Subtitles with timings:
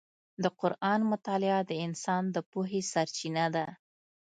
[0.43, 3.65] د قرآن مطالعه د انسان د پوهې سرچینه ده.